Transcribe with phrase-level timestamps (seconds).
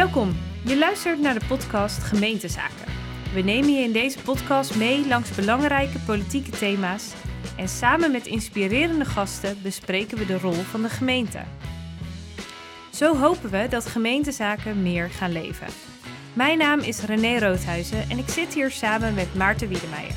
[0.00, 2.92] Welkom, je luistert naar de podcast Gemeentezaken.
[3.34, 7.12] We nemen je in deze podcast mee langs belangrijke politieke thema's
[7.56, 11.40] en samen met inspirerende gasten bespreken we de rol van de gemeente.
[12.90, 15.66] Zo hopen we dat gemeentezaken meer gaan leven.
[16.32, 20.16] Mijn naam is René Roodhuizen en ik zit hier samen met Maarten Wiedemeijer.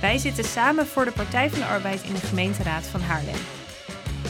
[0.00, 3.61] Wij zitten samen voor de Partij van de Arbeid in de gemeenteraad van Haarlem.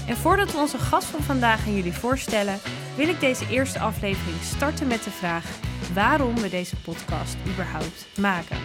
[0.07, 2.59] En voordat we onze gast van vandaag aan jullie voorstellen,
[2.97, 5.45] wil ik deze eerste aflevering starten met de vraag
[5.95, 8.57] waarom we deze podcast überhaupt maken.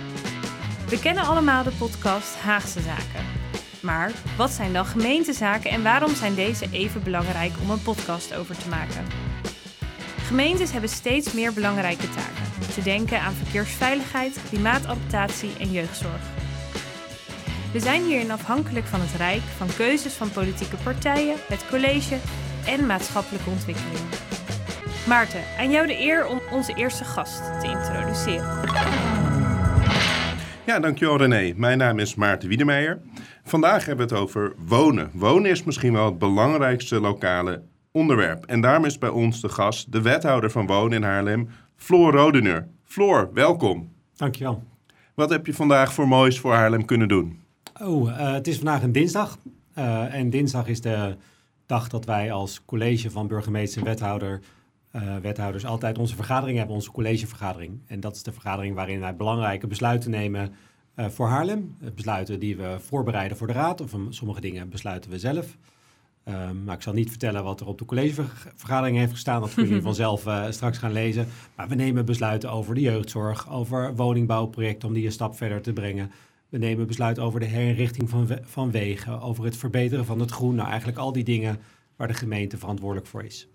[0.89, 3.25] We kennen allemaal de podcast Haagse Zaken.
[3.79, 8.57] Maar wat zijn dan gemeentezaken en waarom zijn deze even belangrijk om een podcast over
[8.57, 9.05] te maken?
[10.27, 12.73] Gemeentes hebben steeds meer belangrijke taken.
[12.73, 16.21] Te denken aan verkeersveiligheid, klimaatadaptatie en jeugdzorg.
[17.73, 22.17] We zijn hierin afhankelijk van het Rijk, van keuzes van politieke partijen, het college
[22.65, 24.09] en maatschappelijke ontwikkelingen.
[25.07, 28.69] Maarten, aan jou de eer om onze eerste gast te introduceren.
[30.65, 31.53] Ja, dankjewel René.
[31.55, 33.01] Mijn naam is Maarten Wiedemeijer.
[33.43, 35.09] Vandaag hebben we het over wonen.
[35.13, 37.61] Wonen is misschien wel het belangrijkste lokale
[37.91, 38.45] onderwerp.
[38.45, 42.67] En daarom is bij ons de gast, de wethouder van Wonen in Haarlem, Floor Rodener.
[42.83, 43.91] Floor, welkom.
[44.15, 44.63] Dankjewel.
[45.13, 47.45] Wat heb je vandaag voor moois voor Haarlem kunnen doen?
[47.81, 49.37] Oh, uh, het is vandaag een dinsdag.
[49.77, 51.15] Uh, en dinsdag is de
[51.65, 54.41] dag dat wij als college van burgemeester en wethouder,
[54.95, 57.79] uh, wethouders altijd onze vergadering hebben, onze collegevergadering.
[57.87, 60.53] En dat is de vergadering waarin wij belangrijke besluiten nemen
[60.95, 61.75] voor Haarlem.
[61.95, 65.57] besluiten die we voorbereiden voor de raad, of sommige dingen besluiten we zelf.
[66.29, 69.41] Um, maar ik zal niet vertellen wat er op de collegevergadering heeft gestaan.
[69.41, 71.27] Dat kunnen jullie vanzelf uh, straks gaan lezen.
[71.55, 75.73] Maar we nemen besluiten over de jeugdzorg, over woningbouwprojecten om die een stap verder te
[75.73, 76.11] brengen.
[76.49, 80.55] We nemen besluit over de herinrichting van, van wegen, over het verbeteren van het groen.
[80.55, 81.59] Nou, eigenlijk al die dingen
[81.95, 83.47] waar de gemeente verantwoordelijk voor is.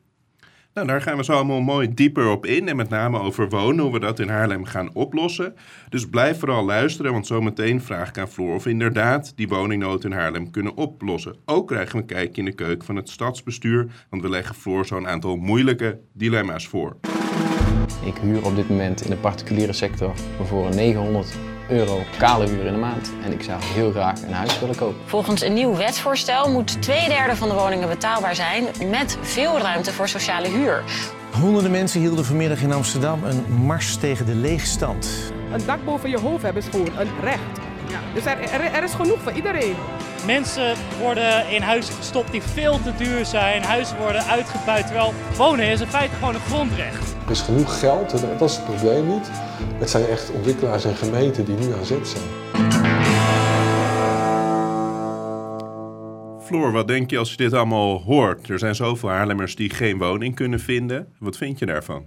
[0.75, 2.69] Nou, daar gaan we zo allemaal mooi dieper op in.
[2.69, 5.55] En met name over wonen, hoe we dat in Haarlem gaan oplossen.
[5.89, 10.05] Dus blijf vooral luisteren, want zometeen vraag ik aan Floor of we inderdaad die woningnood
[10.05, 11.37] in Haarlem kunnen oplossen.
[11.45, 14.87] Ook krijgen we een kijkje in de keuken van het stadsbestuur, want we leggen Floor
[14.87, 16.97] zo'n aantal moeilijke dilemma's voor.
[18.05, 20.13] Ik huur op dit moment in de particuliere sector
[20.43, 21.39] voor 900
[21.73, 23.13] euro kale huur in de maand.
[23.25, 25.01] En ik zou heel graag een huis willen kopen.
[25.05, 29.93] Volgens een nieuw wetsvoorstel moet twee derde van de woningen betaalbaar zijn met veel ruimte
[29.93, 30.83] voor sociale huur.
[31.41, 35.33] Honderden mensen hielden vanmiddag in Amsterdam een mars tegen de leegstand.
[35.53, 37.72] Een dak boven je hoofd hebben is gewoon een recht.
[37.93, 38.01] Ja.
[38.15, 39.75] Dus er, er, er is genoeg voor iedereen.
[40.27, 43.63] Mensen worden in huizen gestopt die veel te duur zijn.
[43.63, 44.87] Huizen worden uitgebuit.
[44.87, 47.15] Terwijl wonen is in feite gewoon een grondrecht.
[47.25, 49.31] Er is genoeg geld, dat is het probleem niet.
[49.79, 52.25] Het zijn echt ontwikkelaars en gemeenten die nu aan zet zijn.
[56.45, 58.49] Floor, wat denk je als je dit allemaal hoort?
[58.49, 61.09] Er zijn zoveel Haarlemmers die geen woning kunnen vinden.
[61.19, 62.07] Wat vind je daarvan?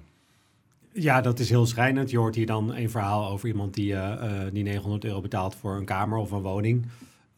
[0.98, 2.10] Ja, dat is heel schrijnend.
[2.10, 5.56] Je hoort hier dan een verhaal over iemand die, uh, uh, die 900 euro betaalt
[5.56, 6.86] voor een kamer of een woning.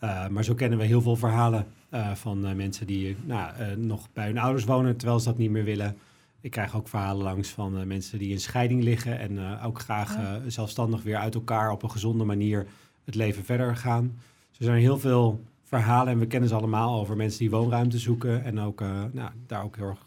[0.04, 1.66] Uh, maar zo kennen we heel veel verhalen
[2.14, 5.98] van mensen die nou, nog bij hun ouders wonen terwijl ze dat niet meer willen.
[6.42, 10.34] Ik krijg ook verhalen langs van mensen die in scheiding liggen en ook graag uh,
[10.48, 12.68] zelfstandig weer uit elkaar op een gezonde manier
[13.06, 14.20] het leven verder gaan.
[14.50, 17.98] Dus er zijn heel veel verhalen en we kennen ze allemaal over mensen die woonruimte
[17.98, 18.80] zoeken en ook
[19.12, 20.06] nou, daar ook heel erg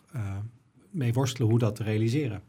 [0.91, 2.43] mee worstelen hoe dat te realiseren.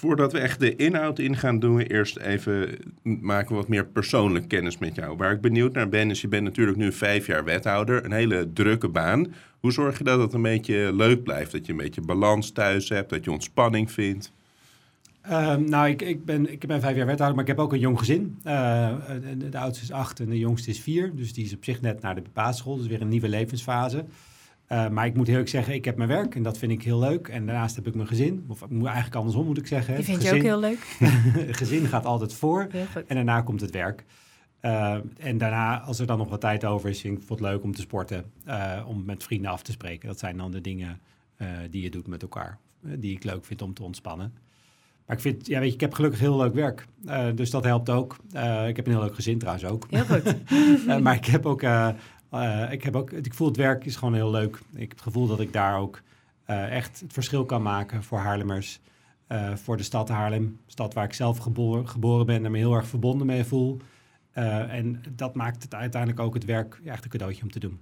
[0.00, 4.48] Voordat we echt de inhoud in gaan doen, eerst even maken we wat meer persoonlijk
[4.48, 5.16] kennis met jou.
[5.16, 8.52] Waar ik benieuwd naar ben, is je bent natuurlijk nu vijf jaar wethouder, een hele
[8.52, 9.26] drukke baan.
[9.60, 11.52] Hoe zorg je dat het een beetje leuk blijft?
[11.52, 14.32] Dat je een beetje balans thuis hebt, dat je ontspanning vindt?
[15.26, 17.78] Uh, nou, ik, ik, ben, ik ben vijf jaar wethouder, maar ik heb ook een
[17.78, 18.38] jong gezin.
[18.44, 18.94] Uh,
[19.50, 21.14] de oudste is acht en de jongste is vier.
[21.14, 22.76] Dus die is op zich net naar de basisschool.
[22.76, 24.04] Dus weer een nieuwe levensfase.
[24.72, 26.82] Uh, maar ik moet heel erg zeggen, ik heb mijn werk en dat vind ik
[26.82, 27.28] heel leuk.
[27.28, 28.44] En daarnaast heb ik mijn gezin.
[28.48, 29.94] Of eigenlijk andersom moet ik zeggen.
[29.94, 30.96] Die vind gezin, je ook heel leuk.
[31.60, 32.66] gezin gaat altijd voor.
[33.06, 34.04] En daarna komt het werk.
[34.62, 37.62] Uh, en daarna, als er dan nog wat tijd over is, vind ik het leuk
[37.62, 38.24] om te sporten.
[38.46, 40.08] Uh, om met vrienden af te spreken.
[40.08, 41.00] Dat zijn dan de dingen
[41.70, 42.58] die je doet met elkaar.
[42.80, 44.32] die ik leuk vind om te ontspannen.
[45.06, 46.86] Maar ik vind, ja, weet je, ik heb gelukkig heel leuk werk.
[47.34, 48.16] dus dat helpt ook.
[48.66, 49.86] ik heb een heel leuk gezin trouwens ook.
[49.90, 50.34] Heel goed.
[51.04, 51.62] maar ik heb ook
[52.34, 54.60] uh, ik, heb ook, ik voel het werk is gewoon heel leuk.
[54.72, 56.02] Ik heb het gevoel dat ik daar ook
[56.46, 58.80] uh, echt het verschil kan maken voor Haarlemmers.
[59.28, 62.74] Uh, voor de stad Haarlem, stad waar ik zelf geboren, geboren ben en me heel
[62.74, 63.78] erg verbonden mee voel.
[64.32, 67.80] en dat maakt het uiteindelijk ook het werk echt een cadeautje om te doen.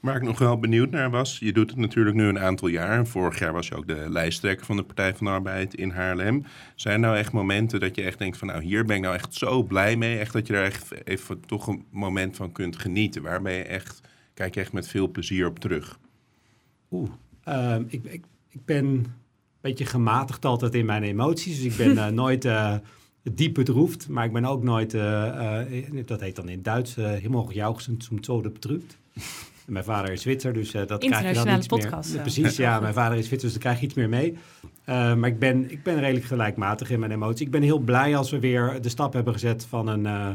[0.00, 3.06] Waar ik nog wel benieuwd naar was, je doet het natuurlijk nu een aantal jaar.
[3.06, 6.44] Vorig jaar was je ook de lijsttrekker van de Partij van de Arbeid in Haarlem.
[6.74, 9.34] Zijn nou echt momenten dat je echt denkt van nou hier ben ik nou echt
[9.34, 10.18] zo blij mee.
[10.18, 13.22] Echt dat je er echt even toch een moment van kunt genieten.
[13.22, 14.00] Waar ben je echt,
[14.34, 15.98] kijk je echt met veel plezier op terug?
[16.90, 17.10] Oeh,
[17.48, 19.06] uh, ik, ik, ik ben
[19.60, 21.56] beetje gematigd altijd in mijn emoties.
[21.56, 22.74] Dus ik ben eh, nooit eh,
[23.22, 25.60] diep bedroefd, maar ik ben ook nooit, eh,
[26.04, 28.98] dat heet dan in Duits, helemaal jauchzend zum Tode bedrukt.
[29.70, 32.22] En Mijn vader is Zwitser, dus eh, dat krijg je dan iets podcast, meer.
[32.22, 32.80] Precies, ja.
[32.80, 34.36] Mijn vader is Zwitser, dus daar krijg je iets meer mee.
[34.84, 37.46] Eh, maar ik ben, ik ben redelijk gelijkmatig in mijn emotie.
[37.46, 40.28] Ik ben heel blij als we weer de stap hebben gezet van een eh,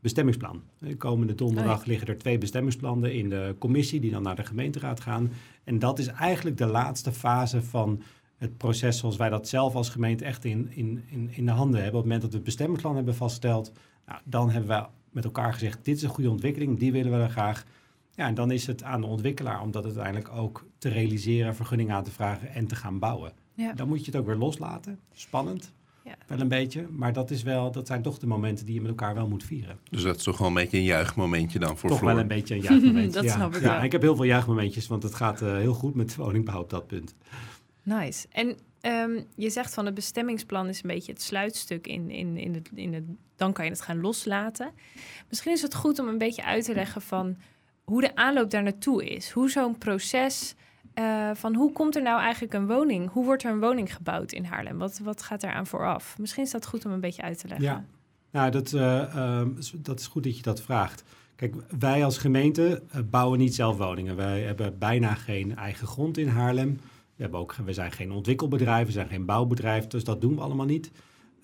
[0.00, 0.62] bestemmingsplan.
[0.78, 4.00] De komende donderdag Oh liggen er twee bestemmingsplannen in de commissie...
[4.00, 5.32] die dan naar de gemeenteraad gaan.
[5.64, 8.02] En dat is eigenlijk de laatste fase van
[8.36, 8.98] het proces...
[8.98, 12.00] zoals wij dat zelf als gemeente echt in, in, in, in de handen hebben.
[12.00, 13.72] Op het moment dat we het bestemmingsplan hebben vastgesteld...
[14.06, 15.84] Nou, dan hebben we met elkaar gezegd...
[15.84, 17.64] dit is een goede ontwikkeling, die willen we er graag...
[18.18, 21.92] Ja, en dan is het aan de ontwikkelaar om dat uiteindelijk ook te realiseren, vergunning
[21.92, 23.32] aan te vragen en te gaan bouwen.
[23.54, 23.72] Ja.
[23.72, 24.98] Dan moet je het ook weer loslaten.
[25.12, 25.72] Spannend,
[26.04, 26.14] Ja.
[26.26, 26.86] wel een beetje.
[26.90, 29.44] Maar dat, is wel, dat zijn toch de momenten die je met elkaar wel moet
[29.44, 29.78] vieren.
[29.90, 32.12] Dus dat is toch wel een beetje een juichmomentje dan voor toch Floor.
[32.12, 33.12] wel een beetje een juichmoment.
[33.18, 33.32] Dat ja.
[33.32, 36.16] snap ik ja, Ik heb heel veel juichmomentjes, want het gaat eh, heel goed met
[36.16, 37.14] woningbouw op dat punt.
[37.82, 38.26] Nice.
[38.30, 42.54] En ehm, je zegt van het bestemmingsplan is een beetje het sluitstuk in, in, in,
[42.54, 43.04] het, in het...
[43.36, 44.70] Dan kan je het gaan loslaten.
[45.28, 47.36] Misschien is het goed om een beetje uit te leggen van
[47.88, 49.30] hoe de aanloop daar naartoe is.
[49.30, 50.54] Hoe zo'n proces...
[50.94, 53.10] eh, van hoe komt er nou eigenlijk een woning?
[53.10, 54.78] Hoe wordt er een woning gebouwd in Haarlem?
[54.78, 56.18] Wat, wat gaat daar aan vooraf?
[56.18, 57.66] Misschien is dat goed om een beetje uit te leggen.
[57.66, 57.84] Ja,
[58.30, 61.04] nou, dat, eh, ehm, dat is goed dat je dat vraagt.
[61.36, 64.16] Kijk, wij als gemeente eh, bouwen niet zelf woningen.
[64.16, 66.80] Wij hebben bijna geen eigen grond in Haarlem.
[67.16, 70.40] We, hebben ook, we zijn geen ontwikkelbedrijf, we zijn geen bouwbedrijf, dus dat doen we
[70.40, 70.90] allemaal niet.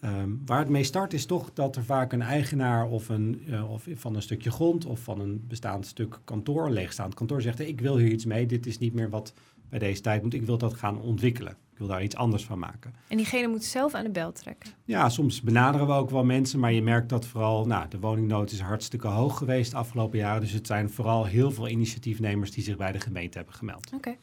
[0.00, 3.70] Ehm, waar het mee start is toch dat er vaak een eigenaar of, een, eh,
[3.70, 7.60] of van een stukje grond of van een bestaand stuk kantoor, een leegstaand kantoor, zegt:
[7.60, 9.32] ik wil hier iets mee, dit is niet meer wat
[9.68, 11.56] bij deze tijd moet, ik wil dat gaan ontwikkelen.
[11.72, 12.94] Ik wil daar iets anders van maken.
[13.08, 14.70] En diegene moet zelf aan de bel trekken.
[14.84, 18.50] Ja, soms benaderen we ook wel mensen, maar je merkt dat vooral, nou, de woningnood
[18.50, 20.40] is hartstikke hoog geweest de afgelopen jaren.
[20.40, 23.92] Dus het zijn vooral heel veel initiatiefnemers die zich bij de gemeente hebben gemeld.
[23.94, 24.16] Oké.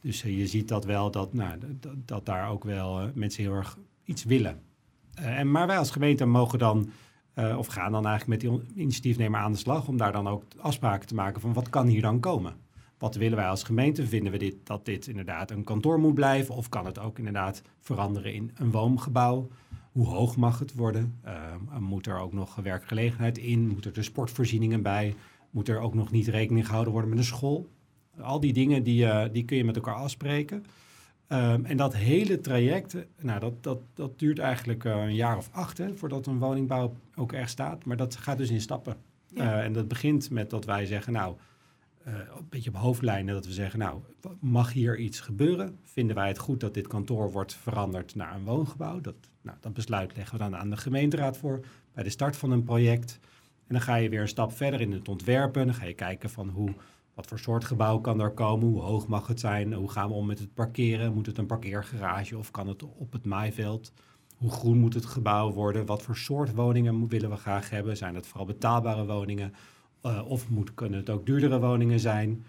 [0.00, 3.42] Dus eh, je ziet dat wel, dat, nou, dat, dat daar ook wel eh, mensen
[3.42, 4.62] heel erg iets willen.
[5.14, 6.90] Eh, en, maar wij als gemeente mogen dan,
[7.34, 10.42] eh, of gaan dan eigenlijk met die initiatiefnemer aan de slag, om daar dan ook
[10.60, 12.54] afspraken te maken van wat kan hier dan komen?
[12.98, 14.06] Wat willen wij als gemeente?
[14.06, 16.54] Vinden we dit, dat dit inderdaad een kantoor moet blijven?
[16.54, 19.48] Of kan het ook inderdaad veranderen in een woongebouw?
[19.92, 21.18] Hoe hoog mag het worden?
[21.22, 21.32] Eh,
[21.78, 23.68] moet er ook nog werkgelegenheid in?
[23.68, 25.14] Moeten er sportvoorzieningen bij?
[25.50, 27.68] Moet er ook nog niet rekening gehouden worden met een school?
[28.20, 30.64] Al die dingen die, die kun je met elkaar afspreken.
[31.26, 35.48] Ehm, en dat hele traject, nou, dat, dat, dat duurt eigenlijk eh, een jaar of
[35.52, 37.84] acht hè, voordat een woningbouw ook echt staat.
[37.84, 38.96] Maar dat gaat dus in stappen.
[39.26, 39.58] Ja.
[39.58, 41.36] Eh, en dat begint met dat wij zeggen, nou,
[42.04, 44.00] eh, een beetje op hoofdlijnen, dat we zeggen, nou,
[44.40, 45.78] mag hier iets gebeuren?
[45.82, 49.00] Vinden wij het goed dat dit kantoor wordt veranderd naar een woongebouw?
[49.00, 51.60] Dat, nou, dat besluit leggen we dan aan de gemeenteraad voor
[51.92, 53.18] bij de start van een project.
[53.66, 55.66] En dan ga je weer een stap verder in het ontwerpen.
[55.66, 56.74] Dan ga je kijken van hoe,
[57.14, 58.68] wat voor soort gebouw kan er komen?
[58.68, 59.72] Hoe hoog mag het zijn?
[59.72, 61.14] Hoe gaan we om met het parkeren?
[61.14, 63.92] Moet het een parkeergarage of kan het op het maaiveld?
[64.36, 65.86] Hoe groen moet het gebouw worden?
[65.86, 67.96] Wat voor soort woningen willen we graag hebben?
[67.96, 69.54] Zijn het vooral betaalbare woningen?
[70.00, 72.44] Eh, of moet, kunnen het ook duurdere woningen zijn?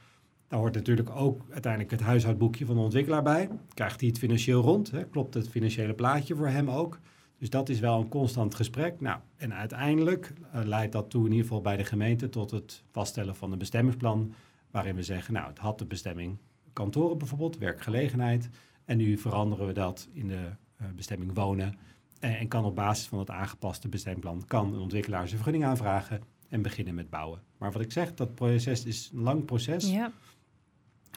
[0.48, 3.50] Daar hoort natuurlijk ook uiteindelijk het huishoudboekje van de ontwikkelaar bij.
[3.74, 4.92] Krijgt hij het financieel rond?
[4.92, 5.06] Hè?
[5.06, 7.00] Klopt het financiële plaatje voor hem ook?
[7.38, 9.02] Dus dat is wel een constant gesprek.
[9.02, 12.84] Nou, en uiteindelijk eh, leidt dat toe in ieder geval bij de gemeente tot het
[12.92, 14.34] vaststellen van een bestemmingsplan.
[14.76, 16.38] Waarin we zeggen, nou, het had de bestemming
[16.74, 18.50] kantoren bijvoorbeeld, werkgelegenheid.
[18.86, 21.78] En nu veranderen we dat in de eh, bestemming wonen.
[22.20, 26.62] En, kan op basis van het aangepaste bestemmingsplan kan een ontwikkelaar zijn vergunning aanvragen en
[26.62, 27.42] beginnen met bouwen.
[27.58, 29.90] Maar wat ik zeg, dat proces is een lang proces.
[29.90, 30.12] Ja.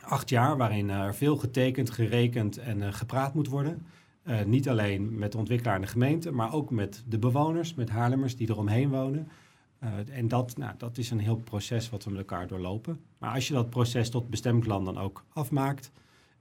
[0.03, 3.87] Acht jaar waarin er veel getekend, gerekend en eh, gepraat moet worden.
[4.23, 7.91] Eh, niet alleen met de ontwikkelaar en de gemeente, maar ook met de bewoners, met
[7.91, 9.29] Haarlemmers die eromheen wonen.
[9.79, 13.01] Eh, en dat, nou, dat is een heel proces wat we met elkaar doorlopen.
[13.19, 15.91] Maar als je dat proces tot bestemmingsplan dan ook afmaakt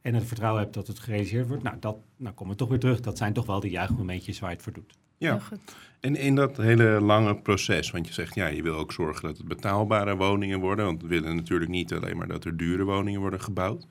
[0.01, 2.79] en het vertrouwen hebt dat het gerealiseerd wordt, nou, dat, nou komen we toch weer
[2.79, 2.99] terug.
[2.99, 4.97] Dat zijn toch wel de juichmomentjes waar je het voor doet.
[5.17, 5.39] Ja.
[5.39, 5.59] Goed.
[5.99, 9.37] En in dat hele lange proces, want je zegt ja, je wil ook zorgen dat
[9.37, 10.85] het betaalbare woningen worden.
[10.85, 13.87] Want we willen natuurlijk niet alleen maar dat er dure woningen worden gebouwd.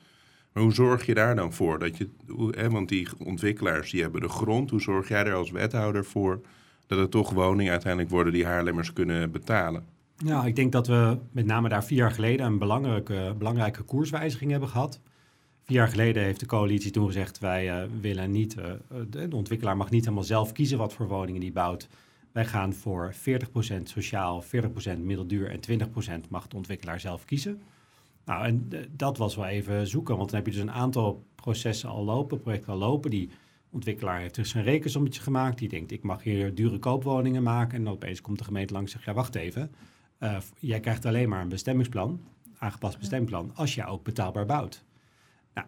[0.52, 1.78] Maar hoe zorg je daar dan voor?
[1.78, 4.70] Dat je, hoe- hè, want die ontwikkelaars die hebben de grond.
[4.70, 6.40] Hoe zorg jij er als wethouder voor
[6.86, 9.84] dat het toch woningen uiteindelijk worden die Haarlemmers kunnen betalen?
[10.16, 14.50] Ja, ik denk dat we met name daar vier jaar geleden een belangrijke, belangrijke koerswijziging
[14.50, 15.00] hebben gehad.
[15.64, 18.70] Vier jaar geleden heeft de coalitie toen gezegd: wij eh, willen niet, eh,
[19.10, 21.88] de, de ontwikkelaar mag niet helemaal zelf kiezen wat voor woningen die bouwt.
[22.32, 25.60] Wij gaan voor 40% sociaal, 40% middelduur en
[26.24, 27.62] 20% mag de ontwikkelaar zelf kiezen.
[28.24, 31.24] Nou, en eh, dat was wel even zoeken, want dan heb je dus een aantal
[31.34, 33.10] processen al lopen, projecten al lopen.
[33.10, 33.30] Die
[33.76, 35.58] ontwikkelaar heeft dus een rekensommetje gemaakt.
[35.58, 37.78] Die denkt: ik mag hier dure koopwoningen maken.
[37.78, 39.70] En dan opeens komt de gemeente langs en zegt: ja, wacht even.
[40.18, 42.20] Eh, jij krijgt alleen maar een bestemmingsplan,
[42.58, 44.84] aangepast bestemmingsplan, als je ook betaalbaar bouwt.
[45.54, 45.66] Nou,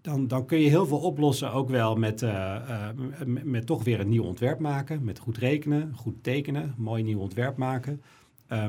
[0.00, 4.00] dan, dan kun je heel veel oplossen, ook wel met, uh, uh, met, toch weer
[4.00, 5.04] een nieuw ontwerp maken.
[5.04, 8.02] Met goed rekenen, goed tekenen, mooi nieuw ontwerp maken.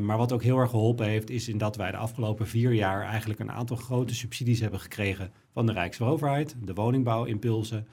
[0.02, 3.02] Maar wat ook heel erg geholpen heeft, is in dat wij de afgelopen vier jaar
[3.02, 7.88] eigenlijk een aantal grote subsidies hebben gekregen van de Rijksoverheid, de woningbouwimpulsen.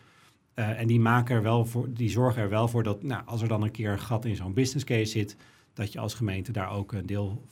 [0.55, 3.49] En die, maken er wel voor, die zorgen er wel voor dat nou, als er
[3.49, 5.37] dan een keer een gat in zo'n business case zit,
[5.75, 7.43] dat je als gemeente daar ook een deel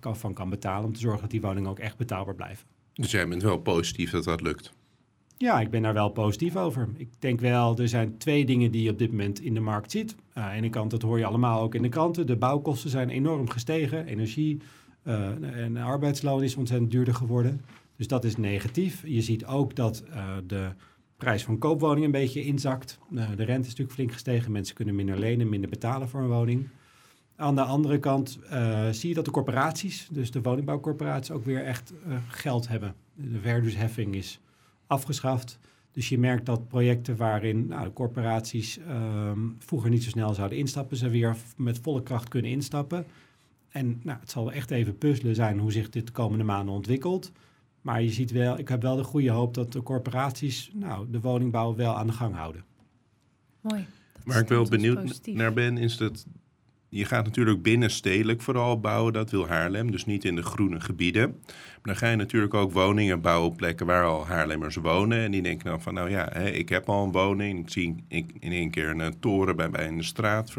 [0.00, 2.66] kan, van kan betalen om te zorgen dat die woningen ook echt betaalbaar blijven.
[2.92, 4.72] Dus jij bent wel positief dat dat lukt?
[5.38, 6.88] Ja, ik ben daar wel positief over.
[6.96, 9.90] Ik denk wel, er zijn twee dingen die je op dit moment in de markt
[9.90, 10.14] ziet.
[10.14, 12.26] Uh, aan de ene kant, dat hoor je allemaal ook in de kranten.
[12.26, 14.06] De bouwkosten zijn enorm gestegen.
[14.06, 14.60] Energie
[15.02, 17.60] uh, en arbeidsloon is ontzettend duurder geworden.
[17.96, 19.02] Dus dat is negatief.
[19.06, 20.68] Je ziet ook dat uh, de
[21.16, 22.98] prijs van koopwoningen een beetje inzakt.
[23.10, 24.52] de rente is natuurlijk flink gestegen.
[24.52, 26.68] Mensen kunnen minder lenen, minder betalen voor een woning.
[27.36, 28.38] Aan de andere kant
[28.90, 31.92] zie je dat de corporaties, dus de woningbouwcorporaties, ook weer echt
[32.28, 32.94] geld hebben.
[33.14, 34.40] De verhuurdersheffing is
[34.86, 35.58] afgeschaft.
[35.92, 40.58] Dus je merkt dat projecten waarin nou, de corporaties um, vroeger niet zo snel zouden
[40.58, 43.06] instappen, ze weer met volle kracht kunnen instappen.
[43.68, 47.32] En nou, het zal echt even puzzelen zijn hoe zich dit de komende maanden ontwikkelt.
[47.86, 51.20] Maar je ziet wel, ik heb wel de goede hoop dat de corporaties nou, de
[51.20, 52.64] woningbouw wel aan de gang houden.
[53.60, 53.86] Mooi.
[54.24, 56.26] Waar ik wel benieuwd naar ben, is dat
[56.88, 61.30] je gaat natuurlijk binnenstedelijk vooral bouwen, dat wil Haarlem, dus niet in de groene gebieden.
[61.46, 65.18] Maar dan ga je natuurlijk ook woningen bouwen op plekken waar al Haarlemmers wonen.
[65.18, 68.04] En die denken dan van, nou ja, hè, ik heb al een woning, ik zie
[68.08, 70.54] in één keer een, een toren bij mij in de straat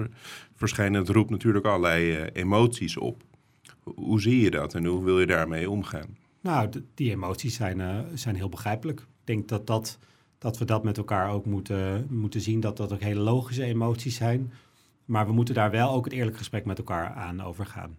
[0.55, 0.99] verschijnen.
[0.99, 3.23] Het roept natuurlijk allerlei uh, emoties op.
[3.83, 6.25] Hoe zie je dat en hoe wil je daarmee omgaan?
[6.47, 8.99] Nou, die emoties zijn, uh, zijn heel begrijpelijk.
[8.99, 9.97] Ik denk dat, dat,
[10.37, 14.15] dat we dat met elkaar ook moeten, moeten zien, dat dat ook hele logische emoties
[14.15, 14.51] zijn
[15.07, 17.95] maar we moeten daar wel ook het eerlijk gesprek met elkaar aan overgaan.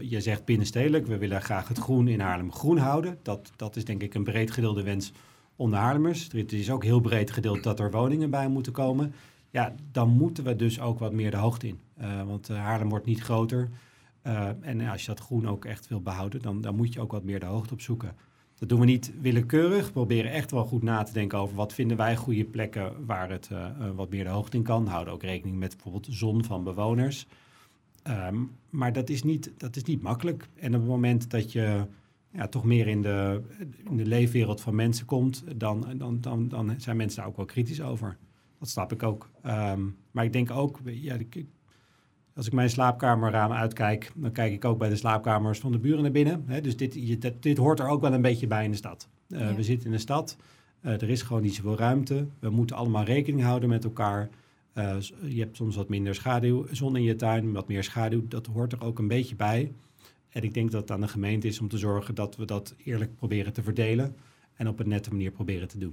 [0.00, 3.18] je zegt binnenstedelijk, we willen graag het groen in Haarlem groen houden.
[3.22, 5.12] Dat, dat is denk ik een breed gedeelde wens
[5.56, 6.28] onder Haarlemmers.
[6.32, 9.14] Het is ook heel breed gedeeld dat er woningen bij moeten komen.
[9.50, 11.78] Ja, dan moeten we dus ook wat meer de hoogte in.
[12.00, 13.70] Uh, want uh, Haarlem wordt niet groter.
[14.26, 17.12] Uh, en als je dat groen ook echt wil behouden, dan, dan moet je ook
[17.12, 18.16] wat meer de hoogte opzoeken.
[18.58, 19.86] Dat doen we niet willekeurig.
[19.86, 23.30] We proberen echt wel goed na te denken over wat vinden wij goede plekken waar
[23.30, 24.86] het uh, wat meer de hoogte in kan.
[24.86, 27.26] Houden ook rekening met bijvoorbeeld zon van bewoners.
[28.08, 30.48] Um, maar dat is, niet, dat is niet makkelijk.
[30.54, 31.86] En op het moment dat je
[32.30, 33.42] ja, toch meer in de,
[33.90, 37.44] in de leefwereld van mensen komt, dan, dan, dan, dan zijn mensen daar ook wel
[37.46, 38.16] kritisch over.
[38.58, 39.30] Dat snap ik ook.
[39.46, 41.46] Um, maar ik denk ook, ja, ik,
[42.34, 46.02] als ik mijn slaapkamerraam uitkijk, dan kijk ik ook bij de slaapkamers van de buren
[46.02, 46.44] naar binnen.
[46.46, 46.60] Hè?
[46.60, 49.08] Dus dit, je, dit, dit, hoort er ook wel een beetje bij in de stad.
[49.28, 49.54] Uh, ja.
[49.54, 50.36] We zitten in een stad,
[50.82, 52.26] uh, er is gewoon niet zoveel ruimte.
[52.38, 54.28] We moeten allemaal rekening houden met elkaar.
[54.74, 58.28] Uh, je hebt soms wat minder schaduw, zon in je tuin, wat meer schaduw.
[58.28, 59.72] Dat hoort er ook een beetje bij.
[60.28, 62.74] En ik denk dat het aan de gemeente is om te zorgen dat we dat
[62.84, 64.16] eerlijk proberen te verdelen.
[64.56, 65.92] En op een nette manier proberen te doen.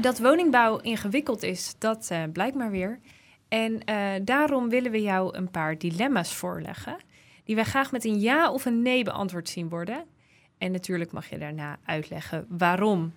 [0.00, 3.00] Dat woningbouw ingewikkeld is, dat uh, blijkt maar weer.
[3.48, 6.96] En uh, daarom willen we jou een paar dilemma's voorleggen,
[7.44, 10.04] die wij graag met een ja of een nee beantwoord zien worden.
[10.58, 13.12] En natuurlijk mag je daarna uitleggen waarom.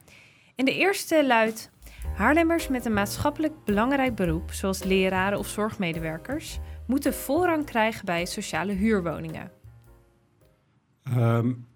[0.55, 1.71] En de eerste luidt:
[2.15, 8.73] Haarlemmers met een maatschappelijk belangrijk beroep, zoals leraren of zorgmedewerkers, moeten voorrang krijgen bij sociale
[8.73, 9.51] huurwoningen.
[11.17, 11.67] Um,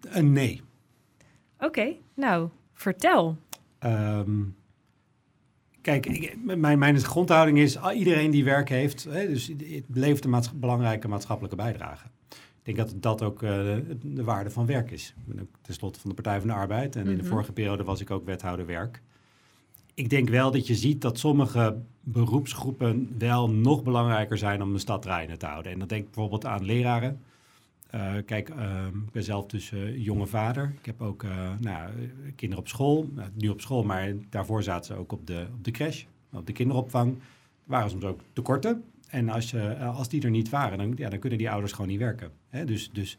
[0.00, 0.62] een nee.
[1.56, 3.36] Oké, okay, nou, vertel.
[3.84, 4.56] Um,
[5.80, 10.30] kijk, ik, mijn, mijn grondhouding is, iedereen die werk heeft, hè, dus het levert een
[10.30, 12.06] maats belangrijke maatschappelijke bijdrage.
[12.62, 13.50] Ik denk dat dat ook uh,
[14.02, 15.14] de waarde van werk is.
[15.16, 17.16] Ik ben ook tenslotte van de Partij van de Arbeid en mm -hmm.
[17.16, 19.02] in de vorige periode was ik ook wethouder werk.
[19.94, 24.78] Ik denk wel dat je ziet dat sommige beroepsgroepen wel nog belangrijker zijn om de
[24.78, 25.72] stad draaiende te houden.
[25.72, 27.20] En dan denk ik bijvoorbeeld aan leraren.
[27.94, 30.74] Uh, kijk, uh, ik ben zelf dus uh, jonge vader.
[30.78, 31.24] Ik heb ook
[31.58, 31.90] nou,
[32.36, 33.08] kinderen op school.
[33.14, 36.46] Nou, nu op school, maar daarvoor zaten ze ook op de, op de crash, op
[36.46, 37.14] de kinderopvang.
[37.14, 37.20] Er
[37.64, 38.84] waren soms ook tekorten.
[39.08, 41.90] En als, je, als die er niet waren, dan, ja, dan kunnen die ouders gewoon
[41.90, 42.30] niet werken.
[42.48, 42.64] Hè?
[42.64, 43.18] Dus, dus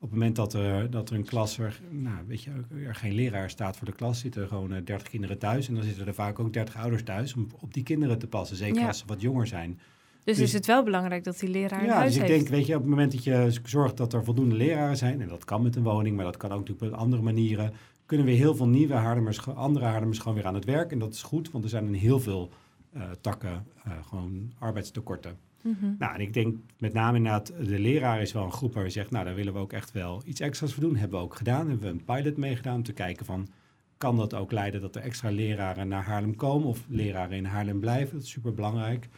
[0.00, 2.50] op het moment dat er, dat er een klas, er, nou, weet je,
[2.86, 5.68] er geen leraar staat voor de klas, zitten er gewoon 30 kinderen thuis.
[5.68, 8.56] En dan zitten er vaak ook 30 ouders thuis om op die kinderen te passen.
[8.56, 8.86] Zeker ja.
[8.86, 9.80] als ze wat jonger zijn.
[10.24, 12.40] Dus, dus, is het wel belangrijk dat die leraar ja, huis dus ik heeft?
[12.40, 15.28] denk, weet je, op het moment dat je zorgt dat er voldoende leraren zijn, en
[15.28, 17.72] dat kan met een woning, maar dat kan ook natuurlijk op andere manieren,
[18.06, 20.92] kunnen we heel veel nieuwe Haarlemmers, andere Haarlemmers gewoon weer aan het werk.
[20.92, 22.50] En dat is goed, want er zijn in heel veel
[22.96, 25.38] uh, takken uh, gewoon arbeidstekorten.
[25.62, 25.96] Mm -hmm.
[25.98, 28.90] Nou, en ik denk met name inderdaad, de leraar is wel een groep waar we
[28.90, 30.96] zeggen, nou, daar willen we ook echt wel iets extra's voor doen.
[30.96, 33.48] Hebben we ook gedaan, hebben we een pilot meegedaan om te kijken van,
[33.96, 37.80] kan dat ook leiden dat er extra leraren naar Haarlem komen of leraren in Haarlem
[37.80, 38.14] blijven?
[38.14, 39.08] Dat is super belangrijk.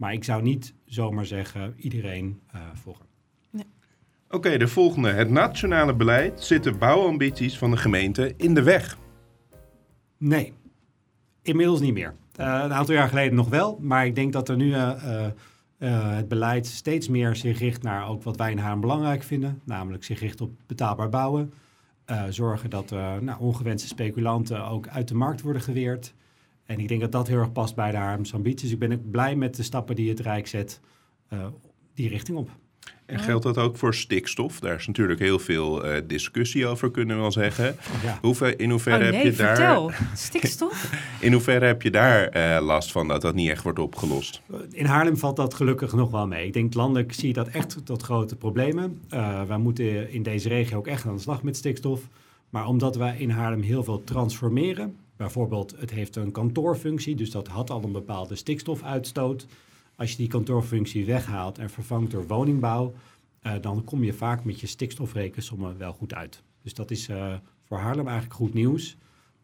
[0.00, 3.04] Maar ik zou niet zomaar zeggen iedereen uh, volgen.
[4.30, 5.08] Oké, de volgende.
[5.08, 8.98] Het nationale beleid zit de bouwambities van de gemeente in de weg.
[10.18, 10.52] Nee,
[11.42, 12.14] inmiddels niet meer.
[12.40, 14.92] Uh, een aantal jaar geleden nog wel, maar ik denk dat er nu uh,
[15.78, 19.60] uh, het beleid steeds meer zich richt naar ook wat wij in Haarlem belangrijk vinden.
[19.64, 21.52] Namelijk zich richt op betaalbaar bouwen.
[22.28, 22.90] zorgen dat
[23.20, 26.14] nou, ongewenste speculanten ook uit de markt worden geweerd.
[26.70, 28.72] En ik denk dat dat heel erg past bij de Haarlemse ambities.
[28.72, 30.80] Ik ben ook blij met de stappen die het Rijk zet
[31.94, 32.50] die richting op.
[33.06, 34.60] En geldt dat ook voor stikstof?
[34.60, 37.76] Daar is natuurlijk heel veel uh, discussie over, kunnen we wel zeggen.
[38.02, 38.18] Ja.
[38.20, 39.86] Hoever, in hoeverre oh, nee, heb je vertel.
[39.86, 40.10] daar.
[40.14, 40.90] Stikstof?
[41.20, 44.42] in hoeverre heb je daar uh, last van dat dat niet echt wordt opgelost?
[44.70, 46.46] In Haarlem valt dat gelukkig nog wel mee.
[46.46, 49.00] Ik denk landelijk zie je dat echt tot grote problemen.
[49.10, 52.00] Uh, wij moeten in deze regio ook echt aan de slag met stikstof.
[52.50, 57.48] Maar omdat wij in Haarlem heel veel transformeren, bijvoorbeeld het heeft een kantoorfunctie, dus dat
[57.48, 59.46] had al een bepaalde stikstofuitstoot.
[59.96, 62.94] Als je die kantoorfunctie weghaalt en vervangt door woningbouw,
[63.42, 66.42] uh, dan kom je vaak met je stikstofrekensommen wel goed uit.
[66.62, 67.34] Dus dat is uh,
[67.64, 68.96] voor Haarlem eigenlijk goed nieuws.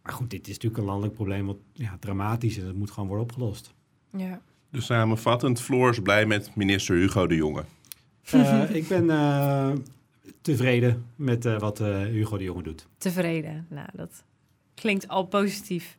[0.03, 2.91] Maar goed, dit is natuurlijk een landelijk probleem wat ja, dramatisch is en dat moet
[2.91, 3.75] gewoon worden opgelost.
[4.17, 4.41] Ja.
[4.71, 7.65] Dus samenvattend, Floor is blij met minister Hugo de Jonge.
[8.35, 9.07] Uh, ik ben
[10.41, 12.87] tevreden met wat Hugo de Jonge doet.
[12.99, 14.25] Tevreden, nou dat
[14.77, 15.99] klinkt al positief.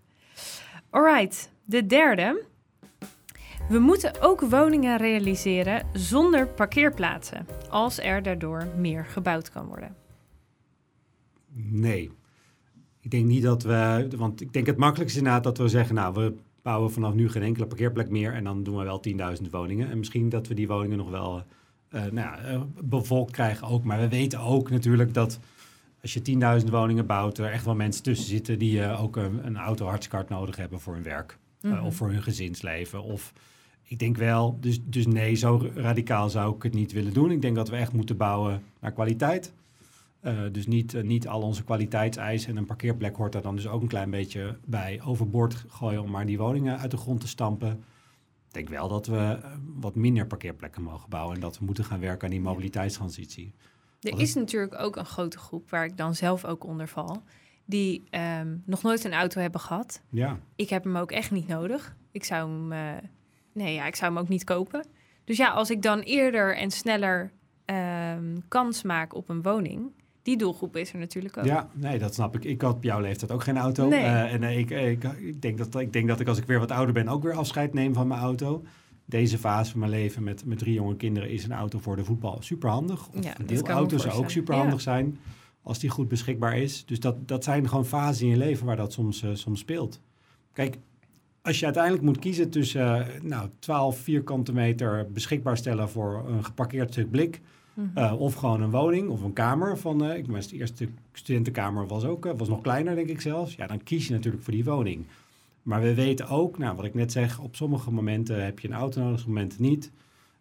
[0.90, 2.44] Alright, de derde.
[3.70, 9.96] We moeten ook woningen realiseren zonder parkeerplaatsen, als er daardoor meer gebouwd kan worden.
[11.54, 12.12] Nee.
[13.02, 16.14] Ik denk niet dat we, want ik denk het makkelijkste inderdaad dat we zeggen, nou,
[16.14, 19.04] we bouwen vanaf nu geen enkele parkeerplek meer en dan doen we wel
[19.42, 19.90] 10.000 woningen.
[19.90, 21.44] En misschien dat we die woningen nog wel
[21.92, 23.84] uh, nou ja, uh, bevolkt krijgen ook.
[23.84, 25.40] Maar we weten ook natuurlijk dat
[26.01, 29.46] als je 10.000 woningen bouwt, er echt wel mensen tussen zitten die uh, ook een,
[29.46, 29.92] een auto
[30.30, 31.38] nodig hebben voor hun werk.
[31.62, 31.86] Mm -hmm.
[31.86, 33.04] of voor hun gezinsleven.
[33.04, 33.34] Of
[33.84, 37.32] ik denk wel, dus, dus nee, zo radicaal zou ik het niet willen doen.
[37.32, 39.54] Ik denk dat we echt moeten bouwen naar kwaliteit.
[40.22, 43.82] Uh, dus niet, niet al onze kwaliteitseisen en een parkeerplek hoort daar dan dus ook
[43.82, 47.72] een klein beetje bij overboord gooien om maar die woningen uit de grond te stampen.
[48.48, 49.39] Ik denk wel dat we
[49.76, 53.54] wat minder parkeerplekken mogen bouwen en dat we moeten gaan werken aan die mobiliteitstransitie.
[54.00, 57.24] Er is natuurlijk ook een grote groep waar ik dan zelf ook onder val,
[57.66, 58.04] die
[58.40, 60.02] um, nog nooit een auto hebben gehad.
[60.10, 60.40] Ja.
[60.56, 61.96] Ik heb hem ook echt niet nodig.
[62.12, 63.04] Ik zou hem, uh,
[63.54, 64.86] nee, ja, ik zou hem ook niet kopen.
[65.24, 67.32] Dus ja, als ik dan eerder en sneller
[67.66, 69.92] um, kans maak op een woning,
[70.24, 71.46] die doelgroep is er natuurlijk ook.
[71.46, 72.44] Ja, nee, dat snap ik.
[72.44, 73.88] Ik had op jouw leeftijd ook geen auto.
[73.88, 74.02] Nee.
[74.02, 76.60] Uh, en uh, ik, ik, ik, denk dat, ik denk dat ik als ik weer
[76.60, 78.64] wat ouder ben ook weer afscheid neem van mijn auto.
[79.10, 82.04] Deze fase van mijn leven met, met drie jonge kinderen is een auto voor de
[82.04, 83.08] voetbal superhandig.
[83.08, 84.80] Of Ja, een deelauto zou ook superhandig Ja.
[84.80, 85.20] zijn
[85.62, 86.86] als die goed beschikbaar is.
[86.86, 90.02] Dus dat, dat zijn gewoon fasen in je leven waar dat soms, eh, soms speelt.
[90.54, 90.78] Kijk,
[91.41, 96.46] als je uiteindelijk moet kiezen tussen eh, nou, 12 vierkante meter beschikbaar stellen voor een
[96.46, 97.41] geparkeerd stuk blik...
[97.74, 98.00] Mhm.
[98.00, 102.34] Uh, of gewoon een woning of een kamer van, ik mijn eerste studentenkamer was ook,
[102.38, 103.56] was nog kleiner denk ik zelfs.
[103.56, 105.06] Ja, dan kies je natuurlijk voor die woning.
[105.67, 108.73] Maar we weten ook, nou wat ik net zeg, op sommige momenten heb je een
[108.73, 109.91] auto nodig, op momenten niet.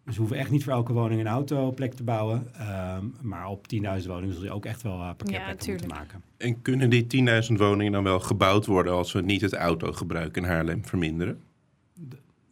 [0.05, 2.47] Dus we hoeven echt niet voor elke woning een autoplek te bouwen.
[2.59, 6.21] Uh, maar op 10.000 woningen zul je ook echt wel parkeerplekken moeten maken.
[6.37, 7.07] En kunnen die
[7.49, 11.41] 10.000 woningen dan wel gebouwd worden als we niet het autogebruik in Haarlem verminderen?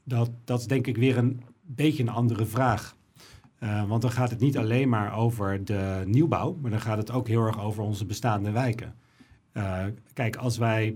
[0.04, 2.96] Dat, dat is denk ik weer een beetje een andere vraag.
[3.60, 7.12] Uh, want dan gaat het niet alleen maar over de nieuwbouw, maar dan gaat het
[7.12, 8.96] ook heel erg over onze bestaande wijken.
[9.54, 9.84] Uh,
[10.14, 10.96] kijk, als wij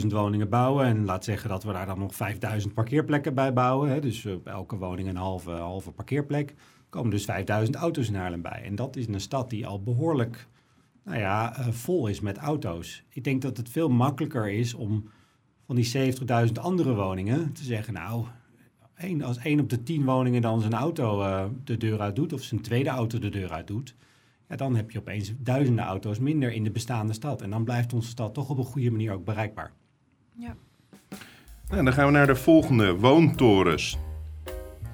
[0.00, 3.90] 10.000 woningen bouwen en laat zeggen dat we daar dan nog 5.000 parkeerplekken bij bouwen,
[3.90, 6.54] hè, dus op elke woning een halve, halve parkeerplek,
[6.88, 7.26] komen dus
[7.64, 8.62] 5.000 auto's in Haarlem bij.
[8.64, 10.48] En dat is een stad die al behoorlijk
[11.04, 13.04] nou ja, uh, vol is met auto's.
[13.08, 15.08] Ik denk dat het veel makkelijker is om
[15.66, 16.14] van die
[16.46, 18.24] 70.000 andere woningen te zeggen, nou,
[19.22, 22.42] als één op de tien woningen dan zijn auto uh, de deur uit doet, of
[22.42, 23.94] zijn tweede auto de deur uit doet,
[24.48, 27.42] ja, dan heb je opeens duizenden auto's minder in de bestaande stad.
[27.42, 29.72] En dan blijft onze stad toch op een goede manier ook bereikbaar.
[30.32, 30.56] Ja.
[31.68, 33.98] Nou, dan gaan we naar de volgende, woontorens.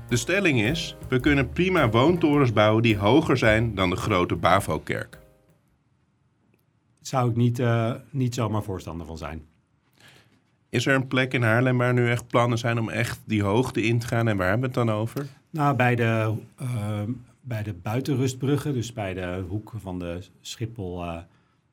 [0.08, 5.18] De stelling is, we kunnen prima woontorens bouwen die hoger zijn dan de grote BAVO-kerk.
[7.00, 9.42] Zou ik niet, uh, niet zomaar voorstander van zijn.
[10.68, 13.82] Is er een plek in Haarlem waar nu echt plannen zijn om echt die hoogte
[13.82, 14.28] in te gaan?
[14.28, 15.26] En waar hebben we het dan over?
[15.50, 17.02] Nou, bij de, uh,
[17.40, 21.18] bij de buitenrustbruggen, dus bij de hoek van de Schiphol, uh,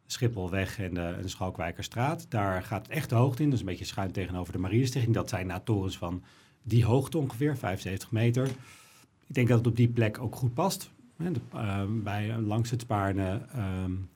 [0.06, 2.26] Schipholweg en de, Schalkwijkerstraat.
[2.30, 3.50] Daar gaat het echt de hoogte in.
[3.50, 5.16] Dat is een beetje schuin tegenover de Mariestichting.
[5.16, 6.24] Dat zijn na torens van
[6.64, 8.48] die hoogte ongeveer, 75 meter.
[9.28, 10.92] Ik denk dat het op die plek ook goed past.
[11.18, 13.42] Hè, uh, bij, langs het Spaarne...
[13.84, 14.10] Um,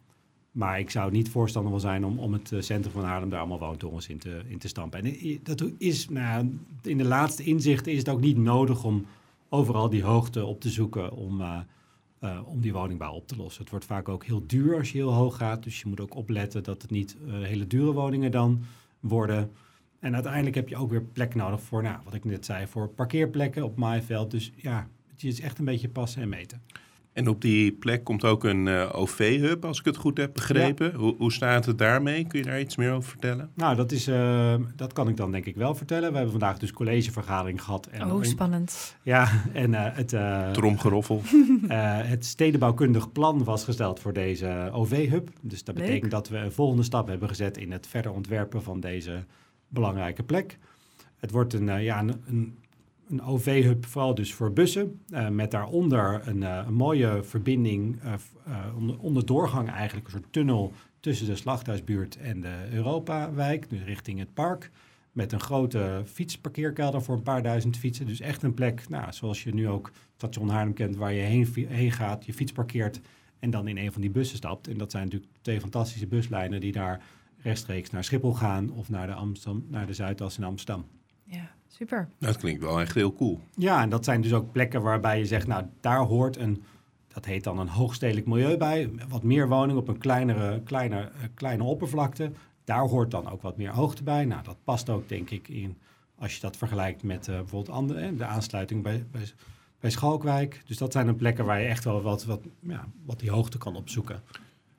[0.51, 3.59] maar ik zou niet voorstander van zijn om, om het centrum van Haarlem daar allemaal
[3.59, 5.03] woontorens in te, in te stampen.
[5.03, 9.05] En dat is, nou, in de laatste inzichten is het ook niet nodig om
[9.53, 11.59] overal die hoogte op te zoeken om, uh,
[12.19, 13.61] eh, om die woningbouw op te lossen.
[13.61, 15.63] Het wordt vaak ook heel duur als je heel hoog gaat.
[15.63, 18.63] Dus je moet ook opletten dat het niet eh, hele dure woningen dan
[18.99, 19.51] worden.
[19.99, 22.89] En uiteindelijk heb je ook weer plek nodig voor, nou, wat ik net zei, voor
[22.89, 24.31] parkeerplekken op maaiveld.
[24.31, 26.61] Dus ja, het is echt een beetje passen en meten.
[27.13, 30.93] En op die plek komt ook een eh, OV-hub, als ik het goed heb begrepen.
[30.95, 32.27] Hoe, hoe staat het daarmee?
[32.27, 33.51] Kun je daar iets meer over vertellen?
[33.55, 36.09] Nou, dat, is, eh, dat kan ik dan denk ik wel vertellen.
[36.09, 37.85] We hebben vandaag dus collegevergadering gehad.
[37.87, 38.97] En Oh, spannend.
[39.03, 41.21] Ja, en eh, het, eh, Tromgeroffel.
[41.67, 45.29] eh, het stedenbouwkundig plan was gesteld voor deze OV-hub.
[45.41, 45.85] Dus dat Leuk.
[45.85, 49.23] betekent dat we een volgende stap hebben gezet in het verder ontwerpen van deze
[49.67, 50.57] belangrijke plek.
[51.17, 52.57] Het wordt een, ja, een, een,
[53.11, 55.01] een OV-hub vooral dus voor bussen.
[55.09, 58.13] eh, met daaronder een, eh, een mooie verbinding, eh,
[58.75, 64.19] onder, onder doorgang eigenlijk, een soort tunnel tussen de Slachthuisbuurt en de Europawijk, dus richting
[64.19, 64.71] het park.
[65.11, 68.05] Met een grote fietsparkeerkelder voor een paar duizend fietsen.
[68.05, 71.67] Dus echt een plek, nou, zoals je nu ook station Haarlem kent, waar je heen,
[71.67, 73.01] heen gaat, je fiets parkeert
[73.39, 74.67] en dan in een van die bussen stapt.
[74.67, 77.03] En dat zijn natuurlijk twee fantastische buslijnen die daar
[77.37, 80.85] rechtstreeks naar Schiphol gaan of naar de, Amsterdam, naar de Zuidas in Amsterdam.
[81.23, 82.09] Ja, super.
[82.19, 83.39] Dat klinkt wel echt heel cool.
[83.55, 86.63] Ja, en dat zijn dus ook plekken waarbij je zegt, nou, daar hoort een,
[87.07, 88.91] dat heet dan een hoogstedelijk milieu bij.
[89.09, 92.31] Wat meer woningen op een kleinere, kleine, eh, kleine oppervlakte.
[92.63, 94.25] Daar hoort dan ook wat meer hoogte bij.
[94.25, 95.77] Nou, dat past ook, denk ik, in
[96.21, 99.21] als je dat vergelijkt met eh, bijvoorbeeld andere, de aansluiting bij, bij,
[99.79, 100.61] bij Schalkwijk.
[100.65, 103.57] Dus dat zijn dan plekken waar je echt wel wat, wat, ja, wat die hoogte
[103.57, 104.23] kan opzoeken.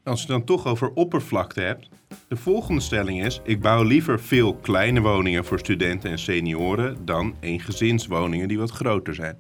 [0.04, 1.88] Als je dan toch over oppervlakte hebt.
[2.28, 7.34] De volgende stelling is: ik bouw liever veel kleine woningen voor studenten en senioren dan
[7.40, 9.38] eengezinswoningen die wat groter zijn.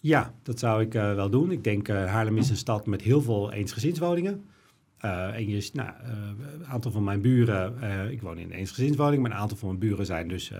[0.00, 1.50] Ja, dat zou ik eh, wel doen.
[1.50, 4.44] Ik denk eh Haarlem is een stad met heel veel eensgezinswoningen.
[4.98, 5.90] Eh, en je, nou,
[6.58, 7.74] een aantal van mijn buren,
[8.12, 10.52] ik woon in een eensgezinswoning, maar een aantal van mijn buren zijn dus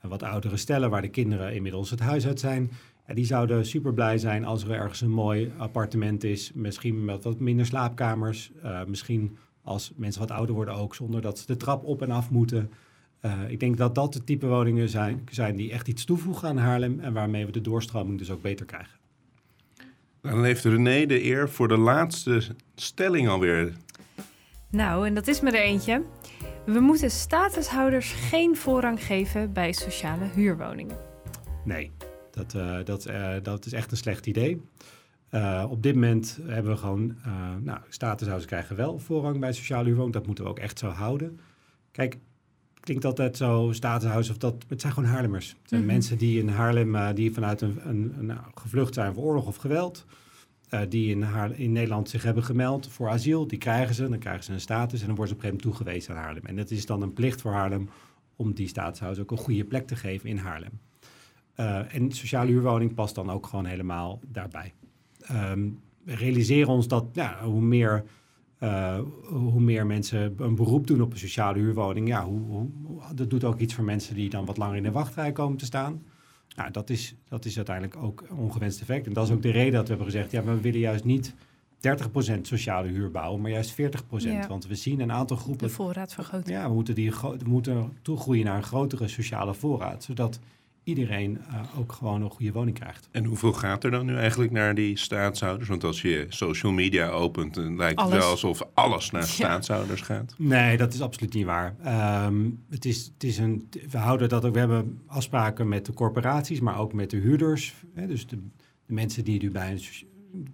[0.00, 2.70] wat oudere stellen waar de kinderen inmiddels het huis uit zijn.
[3.08, 7.24] Ja, die zouden super blij zijn als er ergens een mooi appartement is, misschien met
[7.24, 8.50] wat minder slaapkamers.
[8.62, 12.10] Eh, misschien als mensen wat ouder worden ook, zonder dat ze de trap op en
[12.10, 12.70] af moeten.
[13.20, 16.56] Eh, ik denk dat dat de type woningen zijn, zijn die echt iets toevoegen aan
[16.56, 18.98] Haarlem en waarmee we de doorstroming dus ook beter krijgen.
[20.20, 22.42] Dan heeft René de eer voor de laatste
[22.74, 23.76] stelling alweer.
[24.70, 26.02] Nou, en dat is me er eentje.
[26.66, 30.96] We moeten statushouders geen voorrang geven bij sociale huurwoningen.
[31.64, 31.92] Nee,
[32.38, 34.62] dat, eh, dat, eh, dat is echt een slecht idee.
[35.28, 39.84] Eh, op dit moment hebben we gewoon, eh nou, statushouders krijgen wel voorrang bij sociale
[39.84, 40.14] huurwoning.
[40.14, 41.40] Dat moeten we ook echt zo houden.
[41.90, 42.12] Kijk,
[42.74, 45.48] het klinkt altijd zo, statushouders of dat, het zijn gewoon Haarlemmers.
[45.48, 45.90] Het zijn Mhm.
[45.90, 49.56] mensen die in Haarlem, die vanuit een, een, een, nou, gevlucht zijn voor oorlog of
[49.56, 50.06] geweld.
[50.88, 51.24] die in,
[51.56, 53.46] in Nederland zich hebben gemeld voor asiel.
[53.46, 56.14] Die krijgen ze, dan krijgen ze een status en dan worden ze op een toegewezen
[56.16, 56.44] aan Haarlem.
[56.44, 57.88] En dat is dan een plicht voor Haarlem
[58.36, 60.70] om die statushouders ook een goede plek te geven in Haarlem.
[61.58, 64.72] Eh, en sociale huurwoning past dan ook gewoon helemaal daarbij.
[65.20, 65.68] Ehm,
[66.04, 68.04] we realiseren ons dat ja, hoe, meer,
[68.58, 72.68] eh, hoe meer mensen een beroep doen op een sociale huurwoning, ja, hoe, hoe,
[73.14, 75.64] dat doet ook iets voor mensen die dan wat langer in de wachtrij komen te
[75.64, 76.02] staan.
[76.56, 79.06] Nou, dat is, dat is uiteindelijk ook een ongewenst effect.
[79.06, 81.34] En dat is ook de reden dat we hebben gezegd, ja, we willen juist niet
[81.80, 83.76] 30% sociale huur bouwen, maar juist 40%.
[84.18, 84.46] Ja.
[84.48, 86.52] Want we zien een aantal groepen De voorraad vergroten.
[86.52, 90.40] ja, we moeten, die, we moeten toegroeien naar een grotere sociale voorraad, zodat
[90.88, 93.08] iedereen eh, ook gewoon een goede woning krijgt.
[93.10, 95.68] En hoeveel gaat er dan nu eigenlijk naar die staatshouders?
[95.68, 100.34] Want als je social media opent, dan lijkt het wel alsof alles naar staatshouders gaat.
[100.38, 101.74] Nee, dat is absoluut niet waar.
[101.82, 104.52] Ehm, het is, het is een, we houden dat ook.
[104.52, 107.74] We hebben afspraken met de corporaties, maar ook met de huurders.
[107.94, 108.36] Hè, dus de,
[108.86, 109.80] de mensen die nu bij een,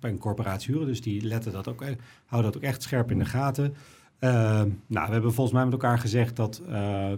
[0.00, 1.88] bij een corporatie huren, dus die letten dat ook, eh,
[2.26, 3.74] houden dat ook echt scherp in de gaten.
[4.18, 7.12] Ehm, nou, we hebben volgens mij met elkaar gezegd dat, eh,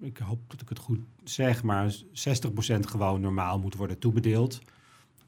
[0.00, 2.00] ik hoop dat ik het goed zeg, maar 60%
[2.80, 4.60] gewoon normaal moet worden toebedeeld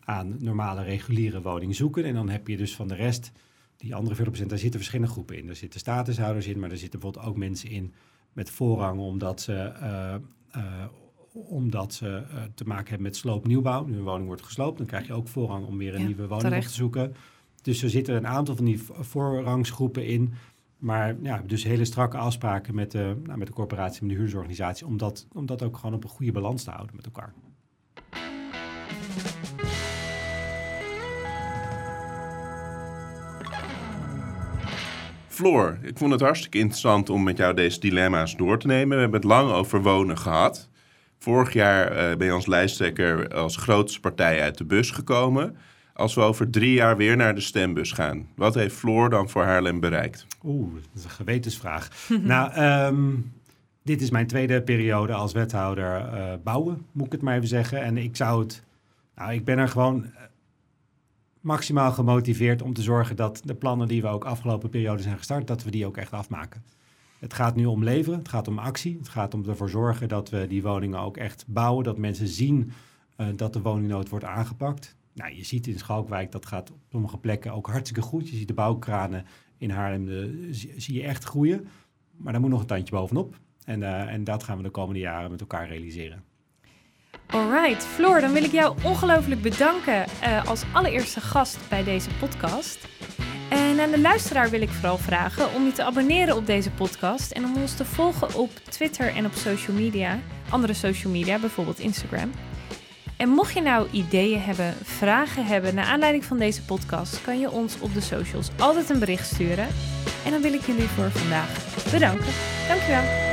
[0.00, 2.04] aan normale reguliere woning zoeken.
[2.04, 3.32] En dan heb je dus van de rest,
[3.76, 5.48] die andere 40%, daar zitten verschillende groepen in.
[5.48, 7.94] Er zitten statushouders in, maar er zitten bijvoorbeeld ook mensen in
[8.32, 10.14] met voorrang omdat ze, eh,
[10.50, 10.84] eh,
[11.32, 13.84] omdat ze eh, te maken hebben met sloopnieuwbouw.
[13.84, 16.28] Nu een woning wordt gesloopt, dan krijg je ook voorrang om weer een Ja, nieuwe
[16.28, 17.14] woning op te zoeken.
[17.62, 20.32] Dus er zitten een aantal van die voorrangsgroepen in.
[20.82, 24.86] Maar ja, dus hele strakke afspraken met de, nou, met de corporatie, met de huurdersorganisatie,
[24.86, 27.32] om dat, om dat ook gewoon op een goede balans te houden met elkaar.
[35.26, 38.96] Floor, ik vond het hartstikke interessant om met jou deze dilemma's door te nemen.
[38.96, 40.68] We hebben het lang over wonen gehad.
[41.18, 45.56] Vorig jaar eh, ben je als lijsttrekker als grootste partij uit de bus gekomen.
[46.02, 49.42] Als we over drie jaar weer naar de stembus gaan, wat heeft Floor dan voor
[49.42, 50.26] Haarlem bereikt?
[50.44, 52.08] Oeh, dat is een gewetensvraag.
[52.22, 53.10] nou, ehm,
[53.82, 57.82] dit is mijn tweede periode als wethouder eh, bouwen, moet ik het maar even zeggen.
[57.82, 58.62] En ik zou het...
[59.14, 60.04] Nou, ik ben er gewoon...
[60.04, 60.10] eh,
[61.40, 65.46] maximaal gemotiveerd om te zorgen dat de plannen die we ook afgelopen periode zijn gestart,
[65.46, 66.64] dat we die ook echt afmaken.
[67.18, 70.30] Het gaat nu om leveren, het gaat om actie, het gaat om ervoor zorgen dat
[70.30, 72.72] we die woningen ook echt bouwen, dat mensen zien
[73.16, 74.96] uh, dat de woningnood wordt aangepakt.
[75.14, 78.28] Nou, je ziet in Schalkwijk, dat gaat op sommige plekken ook hartstikke goed.
[78.28, 79.26] Je ziet de bouwkranen
[79.58, 81.68] in Haarlem, de, zie, zie, je echt groeien.
[82.16, 83.36] Maar daar moet nog een tandje bovenop.
[83.64, 86.24] En, uh, en dat gaan we de komende jaren met elkaar realiseren.
[87.26, 92.88] Alright, Floor, dan wil ik jou ongelooflijk bedanken uh, als allereerste gast bij deze podcast.
[93.50, 97.30] En aan de luisteraar wil ik vooral vragen om je te abonneren op deze podcast
[97.30, 101.78] en om ons te volgen op Twitter en op social media, andere social media, bijvoorbeeld
[101.78, 102.30] Instagram.
[103.22, 107.50] En mocht je nou ideeën hebben, vragen hebben naar aanleiding van deze podcast, kan je
[107.50, 109.66] ons op de socials altijd een bericht sturen.
[110.24, 111.48] En dan wil ik jullie voor vandaag
[111.92, 112.32] bedanken.
[112.68, 113.31] Dankjewel.